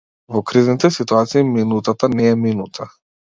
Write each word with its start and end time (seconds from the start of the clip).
Во 0.35 0.39
кризните 0.51 0.89
ситуации 0.95 1.45
минутата 1.51 2.11
не 2.15 2.27
е 2.31 2.41
минута. 2.47 2.89